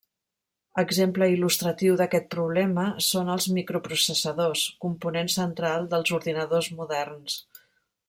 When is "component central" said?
4.89-5.89